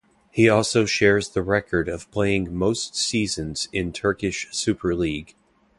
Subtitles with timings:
[0.31, 5.35] He also shares the record of playing most seasons in Turkish Super League.